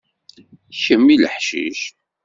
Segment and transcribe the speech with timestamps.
[0.83, 1.81] Kemm i leḥcic.